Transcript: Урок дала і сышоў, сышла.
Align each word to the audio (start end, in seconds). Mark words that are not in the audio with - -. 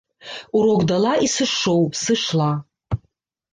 Урок 0.59 0.81
дала 0.91 1.11
і 1.27 1.29
сышоў, 1.35 1.85
сышла. 2.03 2.51